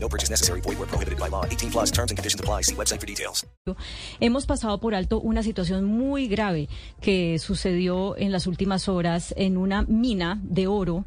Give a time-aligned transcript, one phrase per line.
[0.00, 0.60] No purchase necessary.
[0.60, 1.44] Void where prohibited by law.
[1.44, 2.62] 18 plus terms and conditions apply.
[2.62, 3.46] See website for details.
[4.20, 6.68] Hemos pasado por alto una situación muy grave
[7.00, 11.04] que sucedió en las últimas horas en una mina de oro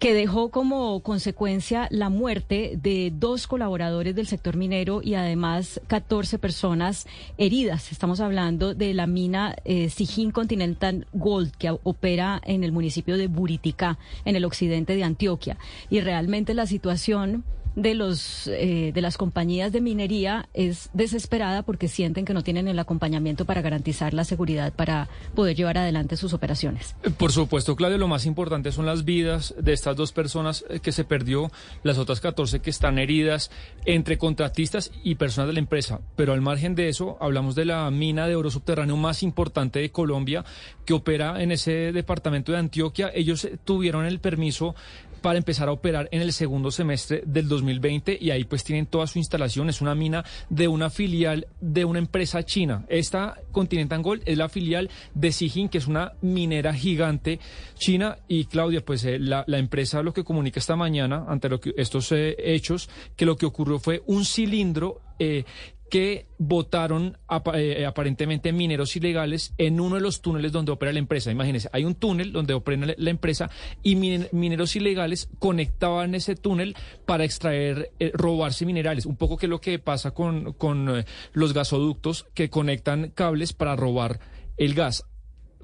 [0.00, 6.38] que dejó como consecuencia la muerte de dos colaboradores del sector minero y además 14
[6.38, 7.06] personas
[7.36, 7.92] heridas.
[7.92, 13.26] Estamos hablando de la mina eh, Sijín Continental Gold que opera en el municipio de
[13.26, 15.58] Buriticá, en el occidente de Antioquia.
[15.90, 17.44] Y realmente la situación
[17.76, 22.68] de los eh, de las compañías de minería es desesperada porque sienten que no tienen
[22.68, 26.96] el acompañamiento para garantizar la seguridad para poder llevar adelante sus operaciones.
[27.16, 30.92] Por supuesto, Claudia, lo más importante son las vidas de estas dos personas eh, que
[30.92, 31.50] se perdió,
[31.82, 33.50] las otras 14 que están heridas
[33.84, 36.00] entre contratistas y personas de la empresa.
[36.16, 39.90] Pero al margen de eso, hablamos de la mina de oro subterráneo más importante de
[39.90, 40.44] Colombia
[40.84, 43.10] que opera en ese departamento de Antioquia.
[43.14, 44.74] Ellos eh, tuvieron el permiso
[45.20, 49.06] para empezar a operar en el segundo semestre del 2020 y ahí pues tienen toda
[49.06, 49.68] su instalación.
[49.68, 52.84] Es una mina de una filial de una empresa china.
[52.88, 57.40] Esta Continental Gold es la filial de Sijin, que es una minera gigante
[57.78, 58.18] china.
[58.28, 62.10] Y Claudia, pues eh, la, empresa lo que comunica esta mañana ante lo que, estos
[62.12, 65.44] eh, hechos, que lo que ocurrió fue un cilindro eh,
[65.90, 67.18] que votaron
[67.54, 71.32] eh, aparentemente mineros ilegales en uno de los túneles donde opera la empresa.
[71.32, 73.50] Imagínense, hay un túnel donde opera la empresa
[73.82, 79.04] y mineros ilegales conectaban ese túnel para extraer, eh, robarse minerales.
[79.04, 83.52] Un poco que es lo que pasa con, con eh, los gasoductos que conectan cables
[83.52, 84.20] para robar
[84.56, 85.04] el gas.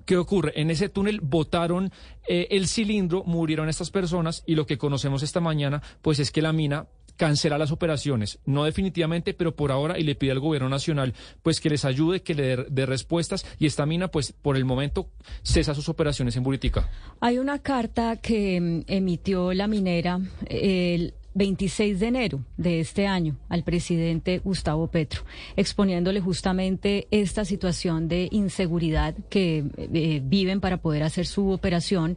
[0.05, 0.53] ¿Qué ocurre?
[0.57, 1.91] En ese túnel botaron
[2.29, 6.53] el cilindro, murieron estas personas y lo que conocemos esta mañana, pues es que la
[6.53, 11.15] mina cancela las operaciones, no definitivamente, pero por ahora y le pide al gobierno nacional
[11.43, 15.09] pues que les ayude, que le dé respuestas y esta mina pues por el momento
[15.43, 16.89] cesa sus operaciones en Buritica.
[17.21, 23.37] Hay una carta que mm, emitió la minera el 26 de enero de este año
[23.51, 25.23] al presidente Gustavo Petro,
[25.55, 32.17] exponiéndole justamente esta situación de inseguridad que eh, viven para poder hacer su operación,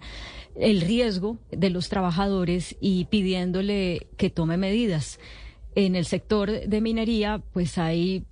[0.55, 5.19] el riesgo de los trabajadores y pidiéndole que tome medidas.
[5.75, 8.23] En el sector de minería, pues hay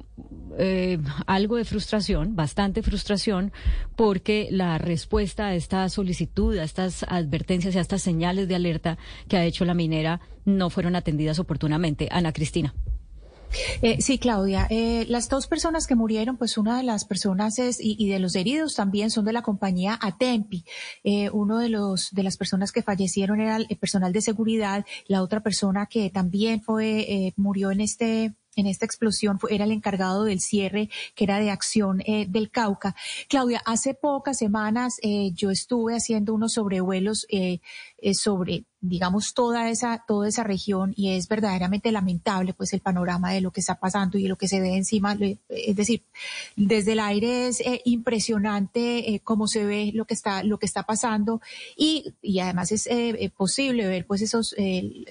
[0.57, 3.51] eh, algo de frustración, bastante frustración,
[3.95, 8.97] porque la respuesta a esta solicitud, a estas advertencias y a estas señales de alerta
[9.27, 12.07] que ha hecho la minera no fueron atendidas oportunamente.
[12.11, 12.73] Ana Cristina.
[13.81, 14.67] Eh, sí, Claudia.
[14.69, 18.35] Eh, las dos personas que murieron, pues una de las personas es, y, de los
[18.35, 20.65] heridos también son de la compañía Atempi.
[21.03, 24.85] Eh, uno de los de las personas que fallecieron era el personal de seguridad.
[25.07, 29.63] La otra persona que también fue eh, murió en este en esta explosión fue, era
[29.63, 32.95] el encargado del cierre, que era de acción eh, del Cauca.
[33.29, 37.59] Claudia, hace pocas semanas eh, yo estuve haciendo unos sobrevuelos eh,
[37.97, 43.31] eh sobre digamos, toda esa, toda esa región y es verdaderamente lamentable pues el panorama
[43.31, 45.17] de lo que está pasando y de lo que se ve encima.
[45.49, 46.03] Es decir,
[46.55, 50.67] desde el aire es eh, impresionante eh, cómo se ve lo que está, lo que
[50.67, 51.41] está pasando
[51.75, 54.55] y, y además es eh, posible ver pues esos,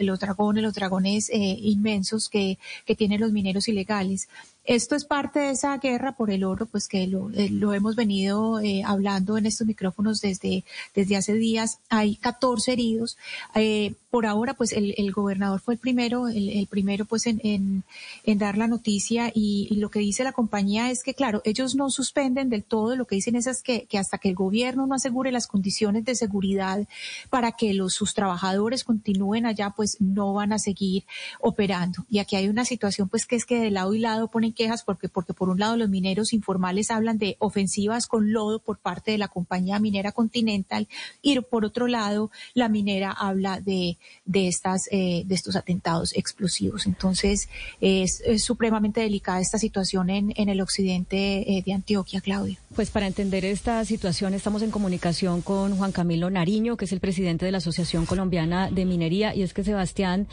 [0.00, 4.28] los dragones, los dragones inmensos que, que tienen los mineros ilegales.
[4.66, 7.94] Esto es parte de esa guerra por el oro, pues que lo, eh, lo hemos
[7.94, 11.78] venido eh, hablando en estos micrófonos desde, desde hace días.
[11.88, 13.16] Hay 14 heridos.
[13.54, 17.38] Eh, por ahora, pues el, el, gobernador fue el primero, el, el primero pues en,
[17.44, 17.84] en,
[18.24, 21.90] en, dar la noticia y, lo que dice la compañía es que, claro, ellos no
[21.90, 25.30] suspenden del todo, lo que dicen es que, que, hasta que el gobierno no asegure
[25.32, 26.88] las condiciones de seguridad
[27.28, 31.04] para que los, sus trabajadores continúen allá, pues no van a seguir
[31.38, 32.06] operando.
[32.08, 34.82] Y aquí hay una situación pues que es que de lado y lado ponen quejas
[34.82, 39.10] porque, porque por un lado los mineros informales hablan de ofensivas con lodo por parte
[39.10, 40.88] de la compañía minera Continental
[41.20, 46.86] y por otro lado la minera habla de de estas eh, de estos atentados explosivos.
[46.86, 47.48] Entonces
[47.80, 52.58] es, supremamente delicada esta situación en, en el occidente eh, de Antioquia, Claudia.
[52.74, 57.00] Pues para entender esta situación estamos en comunicación con Juan Camilo Nariño, que es el
[57.00, 60.26] presidente de la Asociación Colombiana de Minería, y es que Sebastián,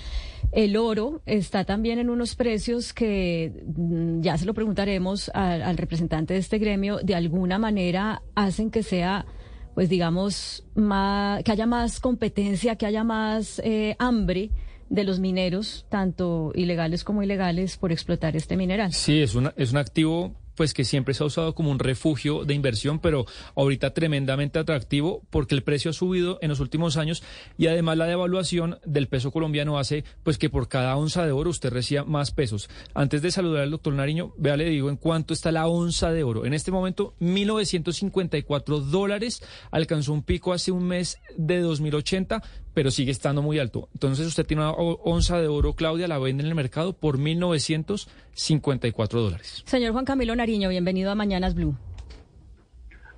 [0.51, 5.77] el oro está también en unos precios que mm, ya se lo preguntaremos al, al
[5.77, 9.25] representante de este gremio, de alguna manera hacen que sea
[9.73, 14.51] pues digamos, más, que haya más competencia, que haya más eh, hambre
[14.89, 18.93] de los mineros, tanto ilegales como ilegales, por explotar este mineral.
[18.93, 22.45] Sí, es, una, es un activo pues que siempre se ha usado como un refugio
[22.45, 27.23] de inversión, pero ahorita tremendamente atractivo porque el precio ha subido en los últimos años
[27.57, 31.49] y además la devaluación del peso colombiano hace pues que por cada onza de oro
[31.49, 32.69] usted reciba más pesos.
[32.93, 36.23] Antes de saludar al doctor Nariño, vea, le digo en cuánto está la onza de
[36.23, 36.45] oro.
[36.45, 42.41] En este momento, 1.954 dólares, alcanzó un pico hace un mes de 2080,
[42.73, 43.89] pero sigue estando muy alto.
[43.93, 49.09] Entonces usted tiene una onza de oro, Claudia, la vende en el mercado por 1.954
[49.09, 49.63] dólares.
[49.65, 51.75] Señor Juan Camilo Nariño, bienvenido a Mañanas Blue.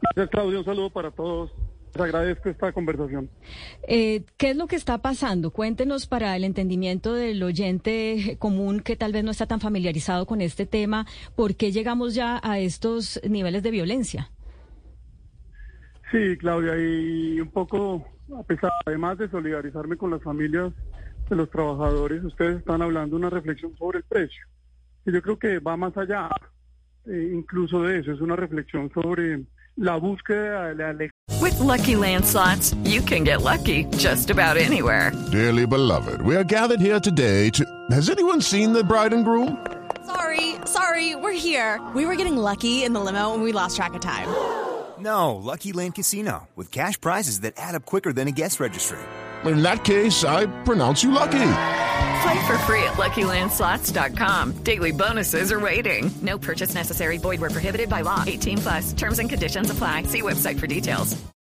[0.02, 0.60] Gracias, Claudia.
[0.60, 1.52] Un saludo para todos.
[1.96, 3.30] Les agradezco esta conversación.
[3.88, 5.52] Eh, ¿Qué es lo que está pasando?
[5.52, 10.42] Cuéntenos para el entendimiento del oyente común que tal vez no está tan familiarizado con
[10.42, 11.06] este tema,
[11.36, 14.30] ¿por qué llegamos ya a estos niveles de violencia?
[16.12, 20.74] Sí, Claudia, y un poco, a pesar, además de solidarizarme con las familias
[21.30, 24.46] de los trabajadores, ustedes están hablando de una reflexión sobre el precio.
[25.06, 26.30] Y yo creo que va más allá
[27.08, 29.46] eh, incluso de eso, es una reflexión sobre
[29.76, 31.10] la búsqueda de la
[31.42, 35.12] With lucky landslots, you can get lucky just about anywhere.
[35.32, 37.66] Dearly beloved, we are gathered here today to.
[37.92, 39.58] Has anyone seen the bride and groom?
[40.06, 41.80] Sorry, sorry, we're here.
[41.94, 44.28] We were getting lucky in the limo and we lost track of time.
[45.00, 49.00] No, Lucky Land Casino, with cash prizes that add up quicker than a guest registry.
[49.44, 51.52] In that case, I pronounce you lucky.
[52.24, 54.64] Play for free at LuckyLandSlots.com.
[54.64, 56.12] Daily bonuses are waiting.
[56.22, 57.18] No purchase necessary.
[57.18, 58.24] Void were prohibited by law.
[58.26, 58.94] 18 plus.
[58.94, 60.04] Terms and conditions apply.
[60.04, 61.16] See website for details.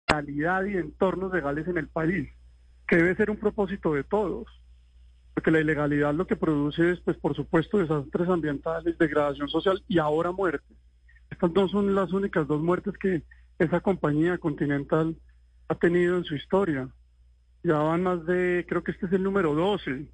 [0.07, 2.29] calidad y entornos legales en el país,
[2.87, 4.47] que debe ser un propósito de todos.
[5.33, 9.99] Porque la ilegalidad lo que produce es, pues, por supuesto, desastres ambientales, degradación social y
[9.99, 10.73] ahora muerte.
[11.37, 13.21] Estas no son las únicas dos muertes que
[13.59, 15.15] esa compañía continental
[15.67, 16.89] ha tenido en su historia.
[17.61, 20.07] Ya van más de, creo que este es el número 12.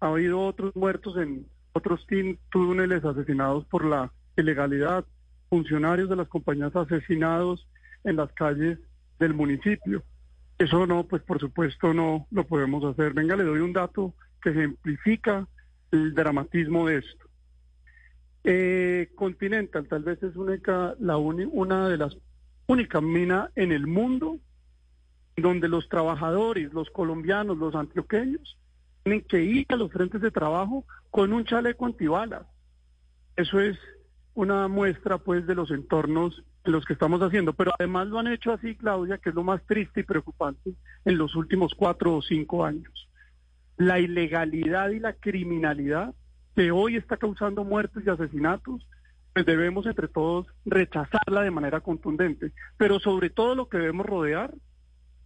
[0.00, 2.04] Ha habido otros muertos en otros
[2.50, 5.04] túneles asesinados por la ilegalidad,
[5.48, 7.68] funcionarios de las compañías asesinados
[8.02, 8.80] en las calles
[9.20, 10.02] del municipio.
[10.58, 13.12] Eso no, pues por supuesto no lo podemos hacer.
[13.12, 14.12] Venga, le doy un dato
[14.42, 15.46] que ejemplifica
[15.92, 17.23] el dramatismo de esto.
[18.44, 22.16] Eh, Continental tal vez es única, la una de las
[22.66, 24.38] únicas minas en el mundo
[25.36, 28.58] donde los trabajadores, los colombianos, los antioqueños,
[29.02, 32.46] tienen que ir a los frentes de trabajo con un chaleco antibalas.
[33.36, 33.78] Eso es
[34.34, 38.28] una muestra pues de los entornos en los que estamos haciendo, pero además lo han
[38.28, 40.74] hecho así, Claudia, que es lo más triste y preocupante
[41.04, 43.08] en los últimos cuatro o cinco años.
[43.76, 46.14] La ilegalidad y la criminalidad
[46.54, 48.86] que hoy está causando muertes y asesinatos,
[49.32, 54.54] pues debemos entre todos rechazarla de manera contundente, pero sobre todo lo que debemos rodear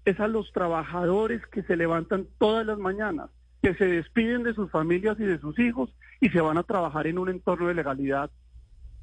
[0.04, 3.30] es a los trabajadores que se levantan todas las mañanas,
[3.62, 7.06] que se despiden de sus familias y de sus hijos y se van a trabajar
[7.06, 8.30] en un entorno de legalidad,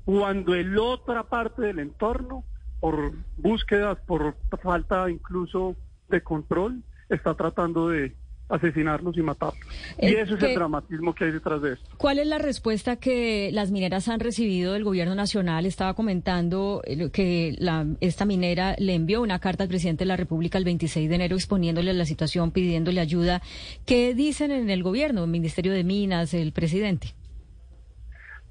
[0.06, 2.44] cuando el otra parte del entorno,
[2.80, 5.75] por búsquedas, por falta incluso
[6.10, 8.16] de control, está tratando de
[8.48, 9.60] asesinarlos y matarlos.
[10.00, 11.90] y Eh, ese es ¿qué- el dramatismo que hay detrás de esto.
[11.98, 15.66] ¿Cuál es la respuesta que las mineras han recibido del gobierno nacional?
[15.66, 20.18] Estaba comentando eh, que la, esta minera le envió una carta al presidente de la
[20.18, 23.42] República el 26 de enero exponiéndole la situación, pidiéndole ayuda.
[23.86, 27.14] ¿Qué dicen en el gobierno, el Ministerio de Minas, el presidente?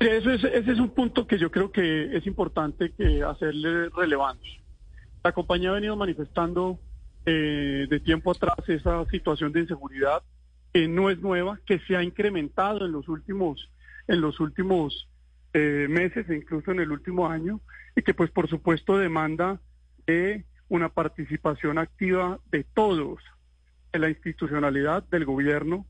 [0.00, 4.60] Eso es, ese es un punto que yo creo que es importante que hacerle relevancia.
[5.22, 6.78] La compañía ha venido manifestando
[7.26, 10.22] eh, de tiempo atrás esa situación de inseguridad
[10.72, 13.70] que no es nueva, que se ha incrementado en los últimos
[14.06, 15.08] en los últimos
[15.54, 17.60] eh, meses e incluso en el último año
[17.96, 19.60] y que pues por supuesto demanda
[20.06, 23.20] de una participación activa de todos,
[23.92, 25.86] de la institucionalidad, del gobierno,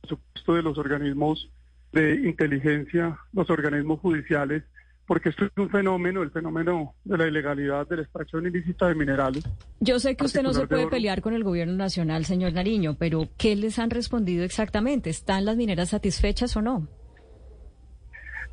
[0.00, 1.50] por supuesto de los organismos
[1.92, 4.64] de inteligencia, los organismos judiciales,
[5.06, 8.94] porque esto es un fenómeno, el fenómeno de la ilegalidad, de la extracción ilícita de
[8.94, 9.44] minerales.
[9.80, 13.28] Yo sé que usted no se puede pelear con el gobierno nacional, señor Nariño, pero
[13.38, 15.10] ¿qué les han respondido exactamente?
[15.10, 16.88] ¿Están las mineras satisfechas o no?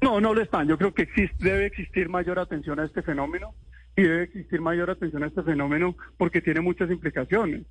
[0.01, 0.67] No, no lo están.
[0.67, 3.55] Yo creo que existe, debe existir mayor atención a este fenómeno
[3.95, 7.63] y debe existir mayor atención a este fenómeno porque tiene muchas implicaciones.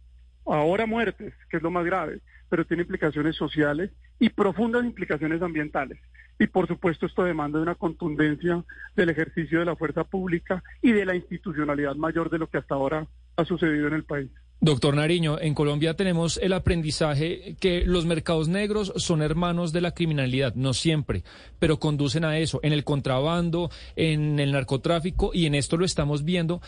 [0.47, 5.99] Ahora muertes, que es lo más grave, pero tiene implicaciones sociales y profundas implicaciones ambientales.
[6.39, 8.65] Y por supuesto esto demanda de una contundencia
[8.97, 12.75] del ejercicio de la fuerza pública y de la institucionalidad mayor de lo que hasta
[12.75, 13.07] ahora
[13.37, 14.31] ha sucedido en el país.
[14.65, 19.91] Doctor Nariño, en Colombia tenemos el aprendizaje que los mercados negros son hermanos de la
[19.91, 21.25] criminalidad, no siempre,
[21.59, 26.25] pero conducen a eso, en el contrabando, en el narcotráfico, y en esto lo estamos
[26.25, 26.61] viendo.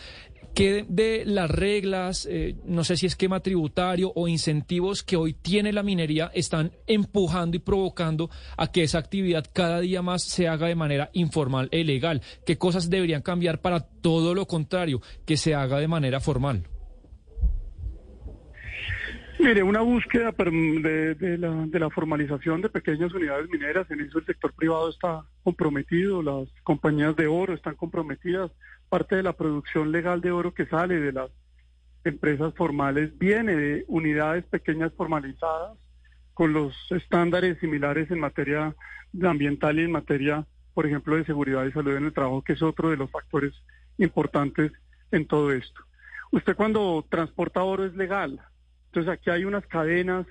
[0.55, 5.73] ¿Qué de las reglas, eh, no sé si esquema tributario o incentivos que hoy tiene
[5.73, 10.67] la minería están empujando y provocando a que esa actividad cada día más se haga
[10.67, 12.21] de manera informal e ilegal?
[12.45, 16.63] ¿Qué cosas deberían cambiar para todo lo contrario, que se haga de manera formal?
[19.45, 24.51] Mire, una búsqueda de, la, la, formalización de pequeñas unidades mineras, en eso el sector
[24.53, 28.49] privado está comprometido, las compañías de oro están comprometidas,
[28.89, 31.29] parte de la producción legal de oro que sale de las
[32.03, 35.77] empresas formales viene de unidades pequeñas formalizadas
[36.33, 38.75] con los estándares similares en materia
[39.21, 42.63] ambiental y en materia, por ejemplo, de seguridad y salud en el trabajo, que es
[42.63, 43.53] otro de los factores
[43.99, 44.71] importantes
[45.11, 45.81] en todo esto.
[46.31, 48.41] Usted cuando transporta oro es legal,
[48.95, 50.25] entonces aquí hay unas cadenas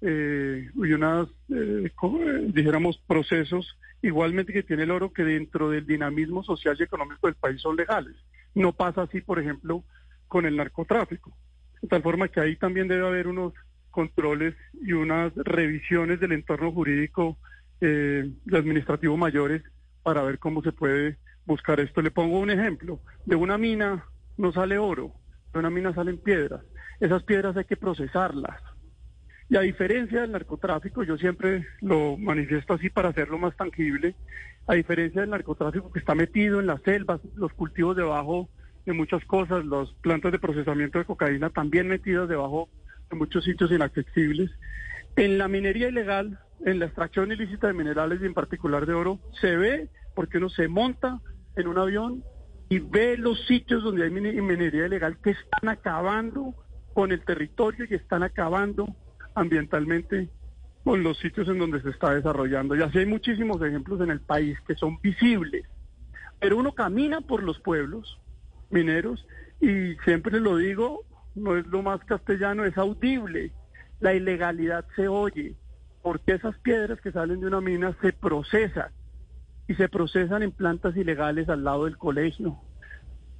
[0.00, 5.84] eh, y unas, eh, eh, dijéramos, procesos igualmente que tiene el oro que dentro del
[5.84, 8.14] dinamismo social y económico del país son legales.
[8.54, 9.82] No pasa así, por ejemplo,
[10.28, 11.36] con el narcotráfico.
[11.82, 13.52] De tal forma que ahí también debe haber unos
[13.90, 17.36] controles y unas revisiones del entorno jurídico
[17.80, 19.62] eh, administrativo mayores
[20.04, 22.00] para ver cómo se puede buscar esto.
[22.00, 23.00] Le pongo un ejemplo.
[23.26, 24.04] De una mina
[24.36, 25.14] no sale oro,
[25.52, 26.60] de una mina salen piedras.
[27.00, 28.60] Esas piedras hay que procesarlas.
[29.48, 34.14] Y a diferencia del narcotráfico, yo siempre lo manifiesto así para hacerlo más tangible,
[34.66, 38.48] a diferencia del narcotráfico que está metido en las selvas, los cultivos debajo
[38.86, 42.68] de muchas cosas, las plantas de procesamiento de cocaína también metidas debajo
[43.10, 44.50] de muchos sitios inaccesibles.
[45.16, 49.20] En la minería ilegal, en la extracción ilícita de minerales y en particular de oro,
[49.40, 51.20] se ve porque uno se monta
[51.56, 52.24] en un avión
[52.68, 56.54] y ve los sitios donde hay minería ilegal que están acabando
[56.94, 58.86] con el territorio y están acabando
[59.34, 60.30] ambientalmente
[60.84, 62.76] con los sitios en donde se está desarrollando.
[62.76, 65.66] Y así hay muchísimos ejemplos en el país que son visibles.
[66.38, 68.18] Pero uno camina por los pueblos
[68.70, 69.26] mineros
[69.60, 73.52] y siempre lo digo, no es lo más castellano, es audible.
[74.00, 75.56] La ilegalidad se oye,
[76.02, 78.92] porque esas piedras que salen de una mina se procesan
[79.66, 82.58] y se procesan en plantas ilegales al lado del colegio,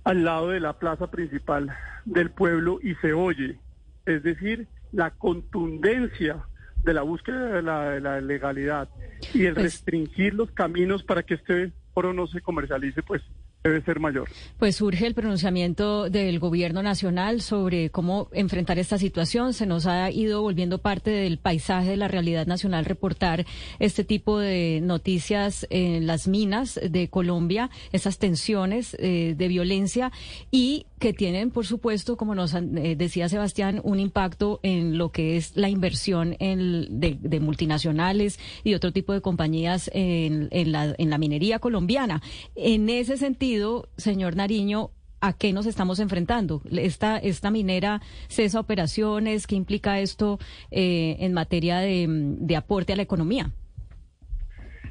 [0.04, 3.58] al lado de la plaza principal del pueblo y se oye.
[4.06, 6.44] Es decir, la contundencia
[6.84, 8.88] de la búsqueda de la, legalidad
[9.32, 13.22] y el pues restringir los caminos para que este oro no se comercialice, pues
[13.64, 14.28] debe ser mayor.
[14.58, 19.54] Pues surge el pronunciamiento del gobierno nacional sobre cómo enfrentar esta situación.
[19.54, 23.46] Se nos ha ido volviendo parte del paisaje de la realidad nacional reportar
[23.78, 30.12] este tipo de noticias en las minas de Colombia, esas tensiones eh, de violencia
[30.50, 35.36] y que tienen, por supuesto, como nos eh, decía Sebastián, un impacto en lo que
[35.36, 42.22] es la inversión en, de, multinacionales y otro tipo de compañías en, la minería colombiana.
[42.56, 43.53] En ese sentido,
[43.96, 46.62] señor Nariño, ¿a qué nos estamos enfrentando?
[46.70, 50.38] Esta, esta minera cesa operaciones, ¿qué implica esto
[50.70, 53.52] eh, en materia de, de aporte a la economía?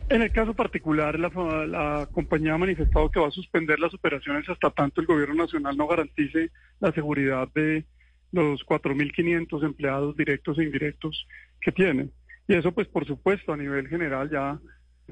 [0.10, 4.70] En el caso particular, la, compañía ha manifestado que va a suspender las operaciones hasta
[4.70, 7.86] tanto el gobierno nacional no garantice la seguridad de
[8.32, 11.28] los 4.500 empleados directos e indirectos
[11.62, 12.12] que tienen.
[12.48, 14.60] Y eso, pues, por supuesto, a nivel general ya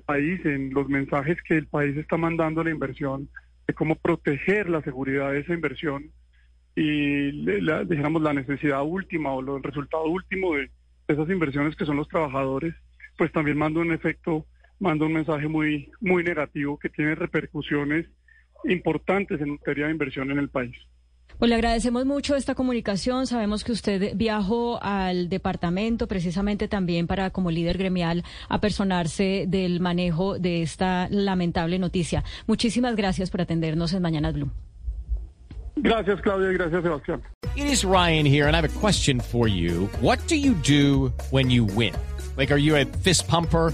[0.05, 3.29] país, en los mensajes que el país está mandando a la inversión,
[3.67, 6.11] de cómo proteger la seguridad de esa inversión
[6.75, 7.31] y,
[7.61, 10.69] la, digamos, la necesidad última o el resultado último de
[11.07, 12.73] esas inversiones que son los trabajadores,
[13.17, 14.45] pues también manda un efecto
[14.81, 18.07] manda un mensaje muy, muy negativo que tiene repercusiones
[18.65, 20.75] importantes en materia de inversión en el país.
[21.37, 23.27] Pues le agradecemos mucho esta comunicación.
[23.27, 30.37] Sabemos que usted viajó al departamento precisamente también para, como líder gremial, apersonarse del manejo
[30.37, 32.23] de esta lamentable noticia.
[32.47, 34.51] Muchísimas gracias por atendernos en Mañana Blue.
[35.75, 37.21] Gracias, Claudia, y gracias, Sebastián.
[37.55, 39.89] It is Ryan here, and I have a question for you.
[40.01, 41.93] What do you do when you win?
[42.37, 43.73] Like, are you a fist pumper?